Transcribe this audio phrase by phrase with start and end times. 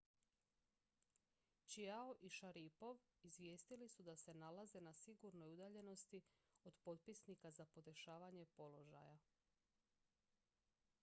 [1.73, 6.21] chiao i šaripov izvijestili su da se nalaze na sigurnoj udaljenosti
[6.63, 9.17] od potisnika za podešavanje položaja